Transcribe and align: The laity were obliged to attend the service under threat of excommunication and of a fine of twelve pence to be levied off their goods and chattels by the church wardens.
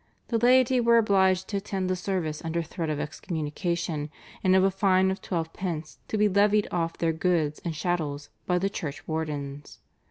The 0.29 0.39
laity 0.39 0.79
were 0.79 0.97
obliged 0.97 1.47
to 1.49 1.57
attend 1.57 1.87
the 1.87 1.95
service 1.95 2.43
under 2.43 2.63
threat 2.63 2.89
of 2.89 2.99
excommunication 2.99 4.09
and 4.43 4.55
of 4.55 4.63
a 4.63 4.71
fine 4.71 5.11
of 5.11 5.21
twelve 5.21 5.53
pence 5.53 5.99
to 6.07 6.17
be 6.17 6.27
levied 6.27 6.67
off 6.71 6.97
their 6.97 7.13
goods 7.13 7.61
and 7.63 7.75
chattels 7.75 8.29
by 8.47 8.57
the 8.57 8.67
church 8.67 9.07
wardens. 9.07 9.77